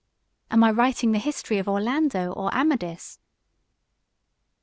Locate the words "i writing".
0.63-1.11